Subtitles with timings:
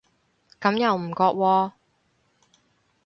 [0.59, 1.71] 咁又唔覺喎